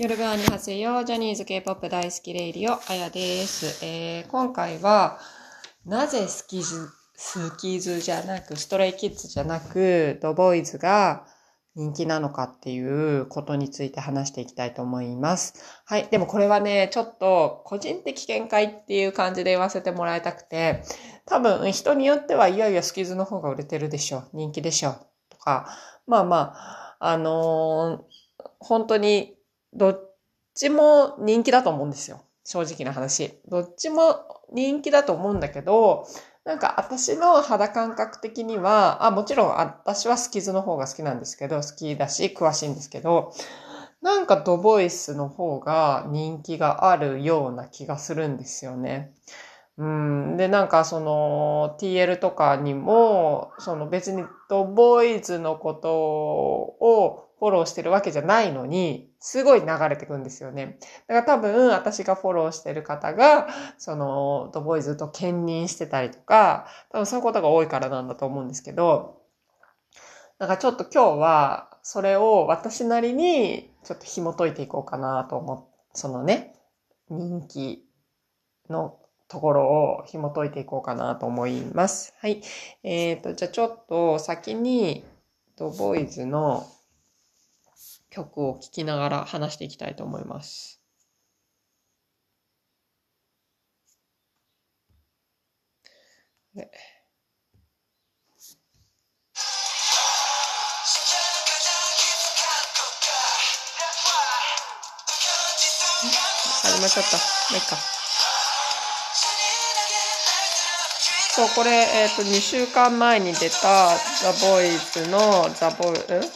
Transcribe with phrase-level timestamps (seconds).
[0.00, 5.18] 夜側に発生よジャニーズ K-POP 大好きレイリオあやです、えー今回は
[5.84, 11.26] なぜスキズスキズじゃなくストレイキッズじゃなくドボーイズが
[11.74, 12.78] 人気なのかってい
[13.18, 15.54] うことについて話していきたいと思います。
[15.84, 16.06] はい。
[16.08, 20.82] でもこれはね、ちょっと個人的見解っていう感じで言わせてもらいたくて、
[21.24, 24.24] 多分人によってはいやいやスキズの方が売れてるでしょ。
[24.32, 24.94] 人気でしょ。
[25.28, 25.68] とか、
[26.06, 28.18] まあまあ、あのー
[28.60, 29.37] 本当に
[29.72, 30.14] どっ
[30.54, 32.22] ちも人気だと思うんですよ。
[32.44, 33.40] 正直な話。
[33.48, 36.06] どっちも人気だと思うんだけど、
[36.44, 43.32] なんか私の肌感覚的には、あ、もちろん私はスキズの方が好きなんですけど、好きだし詳しいんですけど、
[44.00, 49.12] なんかドボイスの方が人気があるような気がするんですよね。
[49.78, 50.36] うん。
[50.36, 60.78] で、なんかその TL とかにも、その別にドボーイズのことをフォローしてるわけじゃないのに、すごい流れてくんですよね。
[61.06, 69.22] だから多分私がフォローしてる方が、そのドボーイズと兼任してたりとか、多分そういうことが多いからなんだと思うんですけど、
[70.40, 76.54] なんかちょっと今日はそれを私なりにちょっと紐解いていこうかなと思っそのね、
[77.10, 77.84] 人気
[78.70, 82.14] のところを紐解いていこうかなと思います。
[82.20, 82.42] はい。
[82.82, 85.04] えっ、と、じゃあちょっと先に
[85.56, 86.66] ドボイズの
[88.10, 90.80] 曲を聴きながら話していきたいと思います。
[96.54, 96.70] で
[106.62, 107.16] 始まっちゃった。
[107.16, 107.97] まあ、いいか。
[111.30, 116.30] そう、これ、えっ、と、2週間前に出た、ザ・ボーイズの、ザ・ボーイ、ん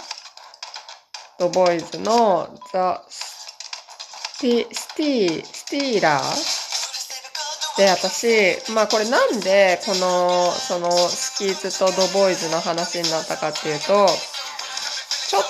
[1.39, 7.79] ザ・ボーイズの、ザ・スティ、スティ、スティーラー？
[7.79, 15.43] で、私、まあこれなんで、この、その、スキーズとザ・ボーイズの話になったかっていうと、ちょっ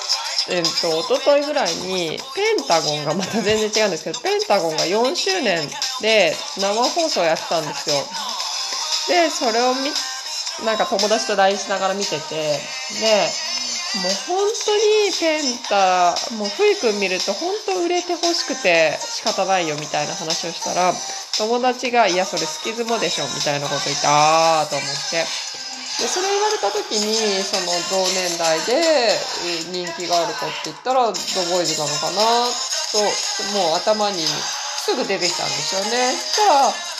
[0.51, 5.69] えっと、一昨日ぐらいに、ペンタゴンが、また全然違うんですけど、ペンタゴンが4周年
[6.01, 7.97] で生放送やってたんですよ。
[9.09, 9.91] で、それを見、
[10.65, 12.61] なんか友達と LINE しながら見てて、
[13.01, 13.29] で、
[14.01, 20.95] もう本当にペンタ、もうふいくん見ると本当売れて欲しくて仕方ないよみたいな話をしたら、
[21.37, 25.27] 友達が、いや、それスキズモでしょみたいなこと言って、あーと思って。
[26.01, 27.15] で、それ言われた時に、
[27.45, 29.13] その同年代で
[29.73, 31.13] 人気がある子って言ったら、ド
[31.53, 32.23] ボイズなのかな
[32.93, 32.99] と、
[33.53, 36.13] もう頭にすぐ出てきたんですよね。
[36.17, 36.92] そしたら、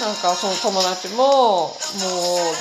[0.00, 1.76] なんかその友達も、もう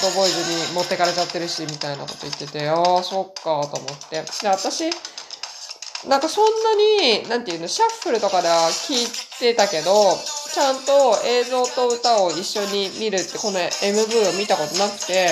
[0.01, 4.21] ドボイズに持ってかれちゃってるし、みたいなこと言ってて、ああ、そっか、と思って。
[4.21, 4.89] で、私、
[6.07, 9.07] なんかそんなに、なんていうの、シャッフルとかでは聞い
[9.39, 10.17] てたけど、
[10.53, 15.29] ちゃんと映像と歌を一緒に見るって、この MV を見たことなくて、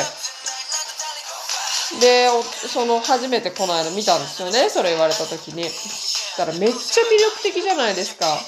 [2.00, 2.30] で、
[2.72, 5.68] その、初めてこの間見たんですよね、それ言われた時に。
[5.68, 8.40] そしたらめっちゃ魅力的じゃないですか。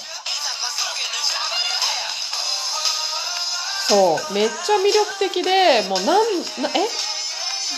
[3.92, 6.16] そう、めっちゃ魅力的で、もうなん、
[6.62, 6.88] なえ？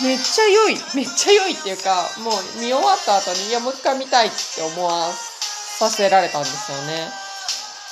[0.02, 7.10] めっちゃ良い、めっちゃ良いっていうか、もう見終わった後に、いや、もう一回見たいって思わさせられたんですよね。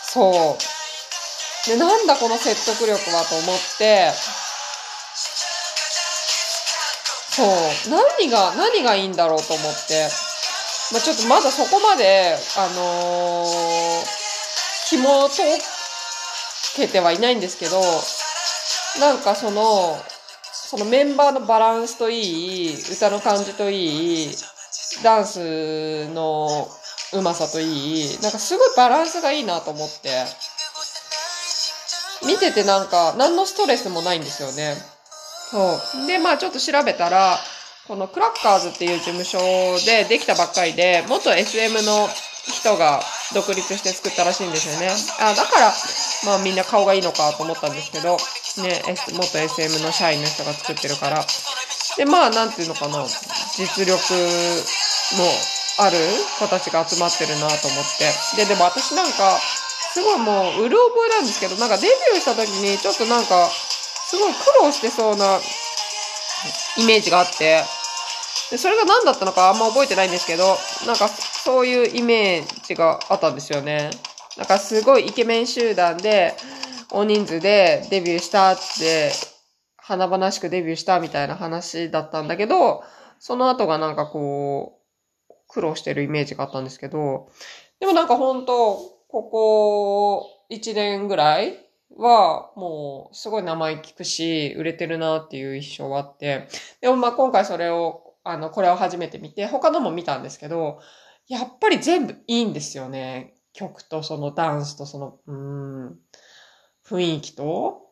[0.04, 0.56] そ
[1.66, 1.68] う。
[1.68, 4.10] で、なんだこの説得力はと思って、
[7.30, 7.46] そう、
[7.90, 10.08] 何が、何がいいんだろうと思って、
[10.92, 14.04] まあちょっとまだそこまで、あのー、
[14.90, 15.58] 紐解
[16.76, 17.80] けてはいないんですけど、
[19.00, 19.98] なんかその、
[20.52, 24.36] そのメンバーのバランスといい、歌の感じといい、
[25.02, 26.68] ダンスの
[27.12, 30.24] うまさといい、なんかすごいバランスがいいなと思って、
[32.26, 34.76] 見ててなんか何のストレスもないんですよね。
[35.50, 36.06] そう。
[36.06, 37.38] で、まあちょっと調べたら、
[37.86, 39.38] このクラッカーズっていう事務所
[39.84, 42.08] でできたばっかりで、元 SM の
[42.46, 43.02] 人が
[43.34, 44.90] 独立して作ったらしいんですよね。
[45.20, 45.72] あ、だから、
[46.24, 48.16] まあみんな顔がいいのかと思ったんですけど、
[48.62, 51.24] ね、S- 元 SM の社員の人が作ってるから。
[51.96, 53.04] で、まあなんていうのかな、
[53.56, 53.94] 実力
[55.18, 55.24] の
[55.78, 55.98] ある
[56.38, 58.36] 子たちが集まってるなと思って。
[58.36, 59.38] で、でも私なんか、
[59.92, 63.50] すごいもう、うる覚えなんですけど、なんかデビューした時にちょっとなんか、
[64.08, 65.40] すごい苦労してそうな
[66.76, 67.62] イメージがあって、
[68.50, 73.90] でそれが何だったのかあんま覚えてないんですけど、なんかそういうイメージがあったんですよね。
[74.36, 76.34] なんかすごいイケメン集団で、
[76.90, 79.12] 大人数でデビューしたって、
[79.76, 82.82] 華々しくデビューしたみたいな話だったんだけど、
[83.18, 84.78] その後がなんかこ
[85.28, 87.28] う、苦労してるイメージがあったんですけど、
[87.78, 88.76] でもなんか本当
[89.08, 91.58] ここ1年ぐらい
[91.96, 96.48] はもうすごい名前聞くし、売れてるなっていう印象はあって、
[96.80, 100.80] でもまあ今回それを、あの、これを初めて見て、他のも見たんですけど、
[101.28, 103.34] やっぱり全部いいんですよね。
[103.52, 105.98] 曲とそのダンスとその、うん、
[106.86, 107.82] 雰囲気と、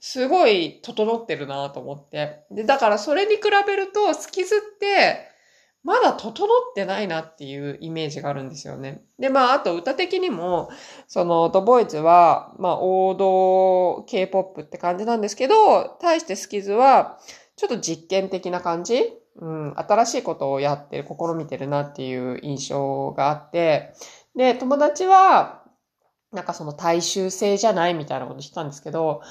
[0.00, 2.44] すごい整ってるなと思って。
[2.50, 5.28] で、だからそれに比べると、スキズって、
[5.82, 9.02] まだ整ってないなっていうイメージがあるんですよね。
[9.18, 10.70] で、まあ、あと歌的にも、
[11.08, 17.18] その、ドボイズは、まあ、王道 K-POP って感じなんですけど、対してスキズは、
[17.56, 19.12] ちょっと実験的な感じ？
[19.36, 23.94] うん、新しいことをやってる、試みてるなっていう印象があって、
[24.36, 25.62] で、友達は、
[26.32, 29.22] なんかその大衆性じゃないみたいなこと言ったんですけど、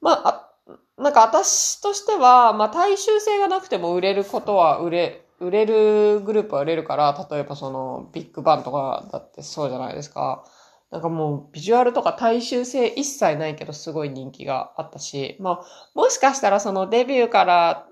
[0.00, 0.52] まあ、
[0.98, 10.44] なんか私としては、まあ大衆性がなくても売れることは売れ、売れるグループは売れるから、例えばそのビッグバンとかだってそうじゃないですか。
[10.90, 15.64] なんかもうビジュアルとか大衆性一切ないけどすごい人気があったし、まあ
[15.94, 17.86] もしかしたらそのデビューから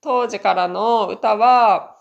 [0.00, 1.97] 当時からの歌は、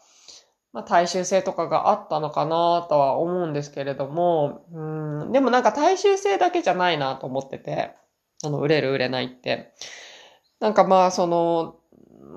[0.73, 4.79] まあ大衆性とかがあったのかなとは思うんですけれども、う
[5.29, 7.95] ん、でもなんか大衆性だけじゃないなと思ってて、
[8.43, 9.73] あの、売れる売れないって。
[10.59, 11.75] なんかまあその、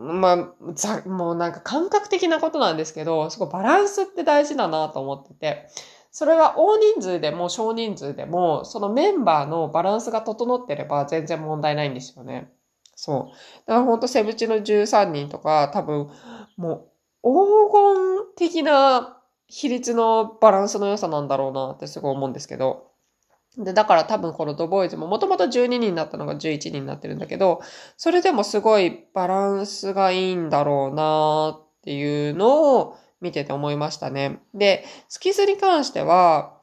[0.01, 5.69] まあ、ざ、もうなんか感覚的なことなんですけど、すごいバランスって大事だなと思ってて、
[6.11, 12.51] それは大人数でも少人数でも、そのメンバーのバランスが整ってれば全然問題ないんですよね。
[12.97, 13.67] そう。
[13.67, 16.11] だからほんとセブチの13人とか多分、
[16.57, 16.90] もう
[17.23, 22.91] 黄金的な比率のバランスの良さなんだろうなってすごい思うんですけど、
[23.59, 27.61] で、だから多分このドボーイズももともと12人だったのが11人になってるんだけど、
[27.97, 34.41] それでもすごいバランスがいいんだろうなっていうのを見てて思いましたね。
[34.55, 36.57] で、スキズに関しては、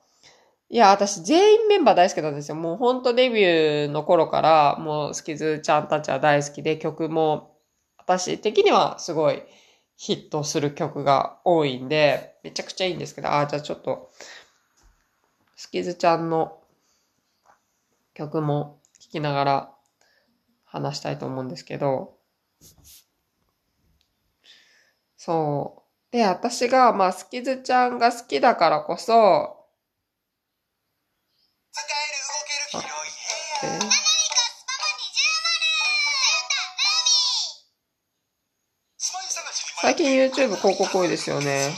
[0.69, 2.55] いや、私全員メンバー大好きなんですよ。
[2.55, 7.57] もうほんとデビューの頃からもうスキズちゃんたちは大好きで曲も
[7.97, 9.43] 私的にはすごい
[9.97, 14.11] ヒットする曲が多いんで、めちゃくちゃいいんですけど、ああ、じゃあちょっと、
[15.55, 16.59] スキズちゃんの
[18.13, 19.71] 曲も聴きながら
[20.65, 22.15] 話したいと思うんですけど、
[25.17, 26.11] そう。
[26.11, 29.56] で、私が、まあ、スキズちゃんが好きだからこそ、
[39.97, 41.71] 近 YouTube 広告多いですよね。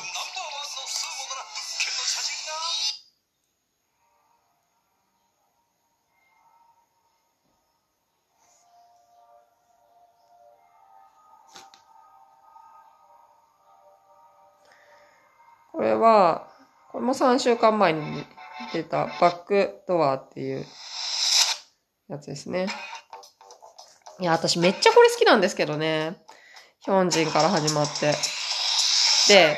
[15.72, 16.50] これは、
[16.92, 18.26] これも3週間前に
[18.74, 20.66] 出たバックドアっていう
[22.10, 22.68] やつですね。
[24.20, 26.18] いや、私めっちゃこれ好きなんですけどね。
[26.86, 28.14] ヒョンジンから始まって。
[29.28, 29.58] で、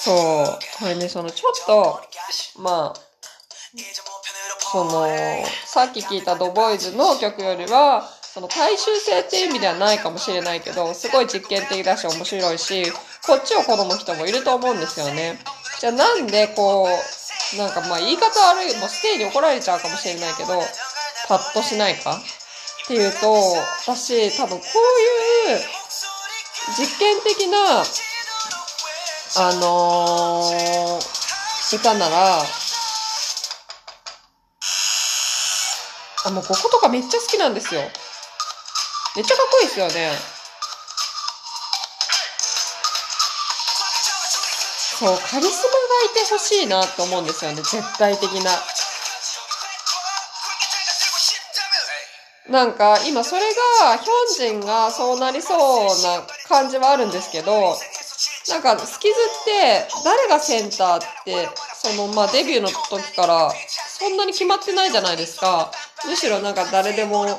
[0.00, 2.00] そう、これね、そのちょっと、
[2.58, 3.00] まあ、
[4.70, 5.06] その、
[5.64, 12.92] さっき聞いたドボイズの曲よりは、その大衆性っていう意味ではないかもしれないけど、すごい実験的だし面白いし、
[13.26, 15.38] こっちを好む人もいると思うんですよね。
[15.80, 16.86] じゃあなんでこ
[17.54, 20.62] う、なんかまあ言い方悪い、もうステイに怒られちゃうかもしれないけど、
[21.28, 22.20] パッとしないか？
[22.90, 23.32] っていうと、
[23.86, 24.64] 私多分こ
[25.46, 25.60] ういう
[26.76, 27.84] 実験的な、
[29.36, 32.42] あのー、歌なら、
[36.24, 37.80] あ、もうこことかめっちゃ好きなんですよ。
[39.14, 40.10] めっちゃかっこいいですよね。
[44.98, 45.78] そう、カリスマが
[46.10, 47.62] いてほしいなと思うんですよね。
[47.62, 48.50] 絶対的な。
[52.50, 53.42] なんか、今それ
[53.80, 57.76] が、ヒョンジンがそうなりそうな感じはあるんですけど、
[58.48, 63.52] なんか、スキズって、誰がセンターって、その、まあ、デビューの時から、
[64.00, 65.70] そんなに決まってないじゃないですか。
[66.04, 67.38] むしろなんか誰でも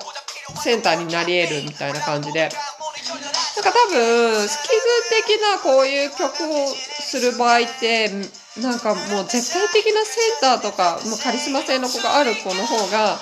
[0.63, 2.43] センターになり得るみたいな感じで。
[2.43, 8.09] なんか多分、スキズ的なこういう曲をする場合って、
[8.57, 13.17] なんかもう絶対的なセンターとか、もうカリスマ性の子がある子の方が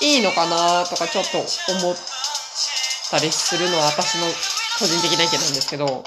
[0.00, 1.96] いいのかなとかちょっと思っ
[3.10, 4.26] たりするのは私の
[4.78, 6.04] 個人的な意見なんですけど、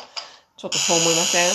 [0.58, 1.52] ちょっとそう思いません？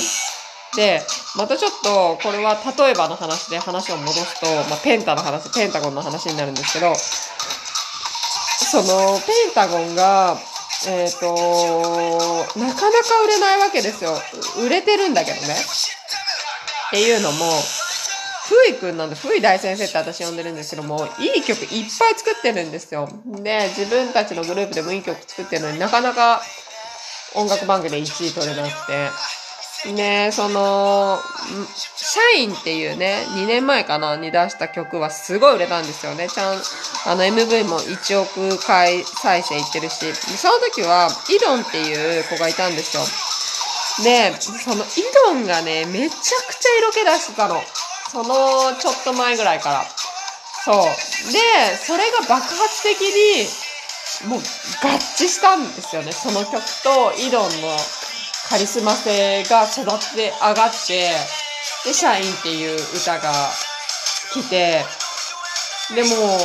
[0.77, 1.03] で、
[1.37, 10.39] またちょっと、これは例えばの話で話を戻すと、まあ、ペンタの話、ペンタゴンの話になるんですけど、その、ペンタゴンが、
[10.87, 11.29] えっ、ー、と、
[12.59, 14.15] なかなか売れないわけですよ。
[14.65, 15.55] 売れてるんだけどね。
[15.55, 17.53] っていうのも、
[18.45, 23.09] ふいくんなんで、ふい大先生って私呼んでるんですけども、いい曲いっぱい作ってるんですよ。
[23.25, 26.43] で、自分たちのグループでもいい曲作ってるのになかなか
[27.35, 29.11] 音楽番組で1位取れなくて。
[29.91, 31.19] ねその、
[31.97, 36.29] 社員っていうね、2年前かなに出した曲はすごい売れたんですよね。
[36.29, 36.63] ちゃん、
[37.07, 43.03] あの MV も1億回再生いってるし、その時はイドンっていう子がいたんですよ。
[44.05, 44.89] で、そのイ
[45.27, 46.17] ドンがね、めちゃ
[46.49, 47.61] くちゃ色気出してたの。
[48.13, 49.85] そのちょっと前ぐらいから。
[50.65, 50.85] そう。
[51.33, 53.49] で、それが爆発的に、
[54.29, 54.43] もう合
[55.17, 56.13] 致したんですよね。
[56.13, 57.77] その曲とイドンの
[58.51, 61.11] カリスマ性が育って上がって、
[61.87, 63.33] で、シャインっていう歌が
[64.35, 64.85] 来て、
[65.95, 66.37] でも、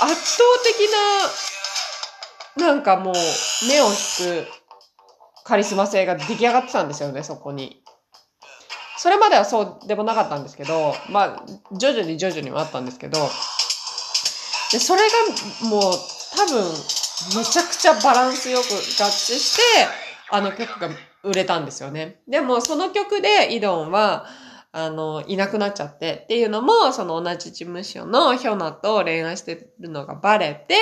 [0.00, 0.90] 圧倒的
[2.56, 3.14] な、なんかもう、
[3.68, 4.48] 目を引く
[5.44, 7.82] カリスマ性が出来上がってたんですよね、そこに。
[8.98, 13.18] それまではそうでもなかったんですけど、まあ、徐々に徐々にはあったんですけど、
[14.72, 15.82] で、それがもう
[16.36, 16.64] 多分、
[17.36, 19.62] めちゃくちゃバランスよく合致して、
[20.30, 20.90] あの曲が
[21.22, 22.20] 売れたんですよね。
[22.28, 24.26] でも、その曲でイドンは、
[24.72, 30.74] あの、いなくなっちゃってっていうのも、その同じ事務所のヒョナと恋愛してるのがバレて、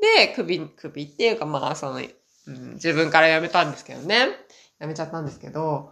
[0.00, 4.28] で、首、首っていうかまあ、その、うん、自分から辞めたんですけどね。
[4.80, 5.90] 辞めちゃったんですけど、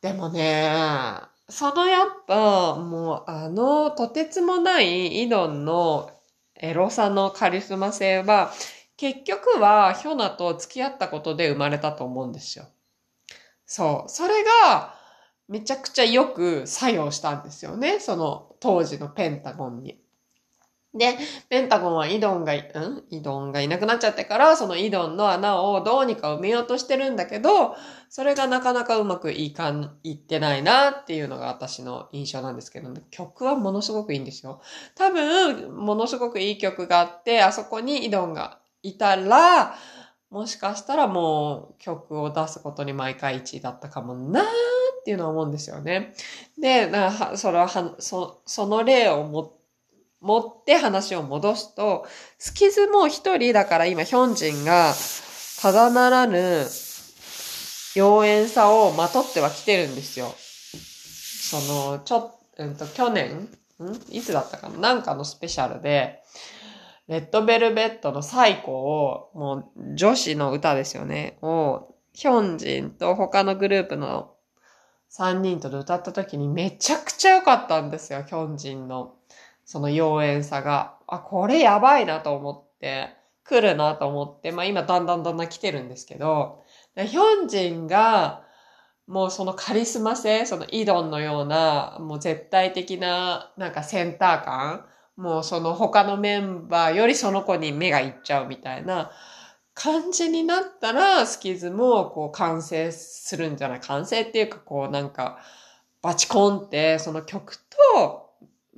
[0.00, 6.10] でもね、そのやっぱ、もうあの、とてつもないイドンの
[6.54, 8.52] エロさのカリスマ性は、
[8.96, 12.66] 結局はヒョナと付き合ったことで生まれたと思うんですよ。
[13.66, 14.10] そう。
[14.10, 14.94] それが、
[15.48, 18.00] めちゃくちゃよく作用したんですよね。
[18.00, 20.00] その当時のペンタゴンに。
[20.98, 21.16] で、
[21.48, 22.56] ペンタゴンはイドンが、ん？
[23.10, 27.76] イドンがいなくなっちゃってから、そのイドンの穴をどうにか埋めようとしてるんだけど、
[28.10, 34.60] それがなかなかうまくいかん、いってないなっていうのが私の印象なんですけど、曲はものすごくいいんですよ。
[34.94, 39.74] 多分、ものすごくいい曲があって、あそこにイドンがいたら、
[40.30, 46.12] もしかしたらもう曲を出すことに毎回1位だったかもなーっていうのは思うんですよね。
[46.58, 46.90] で、
[47.36, 49.57] それはその例をも
[50.20, 52.06] 持って話を戻すと、
[52.38, 54.92] スキズも一人だから今ヒョンジンが
[55.62, 56.66] ただならぬ
[57.96, 60.34] 妖艶さをまとってはきてるんですよ。
[60.36, 63.48] その、ちょっ、うんと、去年
[63.80, 64.14] ん？
[64.14, 64.78] いつだったかな？
[64.78, 66.22] なんかのスペシャルで、
[67.08, 74.34] レッドベルベットの最高を、もう女子の歌ですよね、を、ヒョンジンと他のグループの
[75.10, 79.14] 3人とで歌った時にめちゃくちゃ良かったんですよ、ヒョンジンの。
[79.68, 80.96] その妖艶さが。
[81.06, 83.10] あ、これやばいなと思って、
[83.44, 86.64] 来るなと思って、まあ今だんだんだんだん来てるんですけど、
[86.96, 88.44] ヒョンジンが、
[89.06, 99.10] もうそのカリスマ性、そのイドンのような、もう絶対的な、なんかセンター感もうその他のメンバーよりその子に目がいっちゃうみたいな
[99.74, 105.40] 感じになったら、スキズもこう完成するんじゃない完成っていうかこうなんか、
[106.00, 107.56] バチコンってその曲
[107.98, 108.17] と、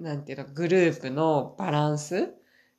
[0.01, 2.35] なんていうの、グループのバランス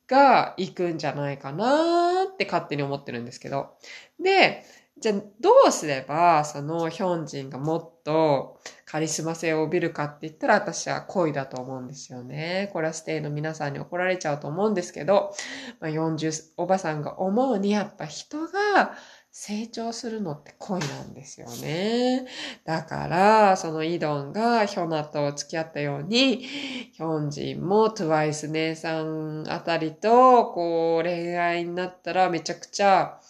[0.08, 3.76] がいくんじゃないかなって勝手に思ってるんですけど。
[4.20, 4.64] で、
[4.98, 12.70] じゃあどうすればそのヒョンジンがもっとカリスマ性を帯びるかって言ったら私は恋だと思うんですよね。
[12.72, 15.34] これはステイの皆さんに怒られちゃうと思うんですけど、
[15.80, 18.96] まあ、40おばさんが思うにやっぱ人が
[19.34, 22.26] 成長するのって恋なんですよね。
[22.66, 33.20] だから、そのイドンがヒョナと付き合ったように、ヒョンジンもトゥワイス姉さんあたりと、こう、恋愛になったらめちゃくちゃ、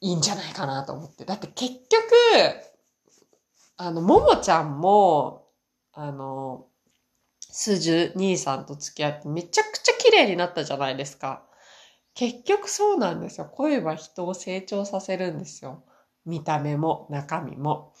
[0.00, 1.24] いいんじゃないかなと思って。
[1.24, 2.14] だって結局、
[3.76, 5.48] あの、ももちゃんも、
[5.92, 6.66] あの、
[7.40, 11.42] スジュ兄さんと付き合ってめちゃくちゃ綺麗になったじゃないですか。
[12.16, 13.46] 結局そうなんですよ。
[13.52, 15.84] 恋は人を成長させるんですよ。
[16.24, 17.92] 見た目も中身も。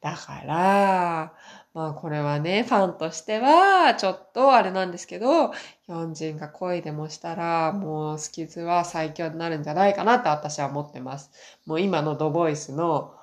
[0.00, 1.34] だから、
[1.74, 11.32] まあこれはね、ファンとしては、ちょっとあれなんですけど、ヒョンジンが恋でもしたら、もうスキズは最強になるんじゃないかなって私は思ってます。
[11.66, 13.16] もう今のドボイスの、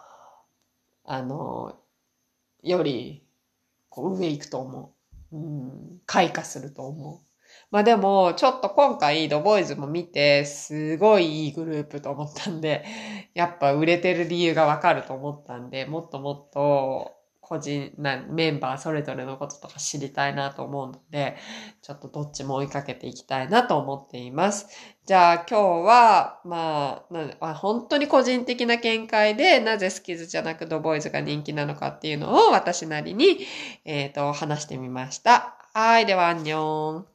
[1.05, 1.79] あの、
[2.61, 3.25] より、
[3.89, 4.95] こう上行くと思
[5.31, 5.37] う。
[5.37, 7.30] うん、開花すると思う。
[7.71, 12.83] まあでも、ちょっと今回、ドボイズも見て、すごいいいグループと思ったんで、
[13.33, 21.37] やっぱ売れてる理由がわかると思ったんで、もっともっと、個人な、メンバーそれぞれのこととか知りたいなと思うので、
[21.81, 24.67] ちょっとどっちも追いかけていきたいなと思っています。
[25.05, 33.39] じゃあ今日は、まあ、な本当に個人的な見解で、なぜスキズじゃなくドボイズが人気なのかっていうのを私なりに、
[33.85, 35.55] えっ、ー、と、話してみました。
[35.73, 37.05] はい、では、アンニョン。